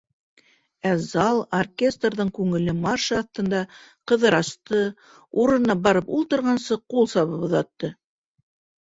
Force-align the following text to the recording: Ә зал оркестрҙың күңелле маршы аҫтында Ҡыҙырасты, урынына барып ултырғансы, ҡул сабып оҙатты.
Ә 0.91 0.93
зал 1.03 1.41
оркестрҙың 1.57 2.31
күңелле 2.39 2.75
маршы 2.87 3.19
аҫтында 3.19 3.61
Ҡыҙырасты, 4.13 4.83
урынына 5.45 5.79
барып 5.87 6.13
ултырғансы, 6.21 6.83
ҡул 6.95 7.15
сабып 7.17 7.49
оҙатты. 7.53 7.97